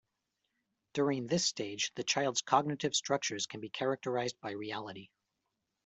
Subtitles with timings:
[0.93, 5.09] During this stage the child's cognitive structures can be characterized by reality.